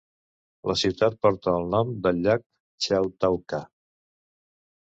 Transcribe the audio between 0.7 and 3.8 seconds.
La ciutat porta el nom del llac Chautauqua.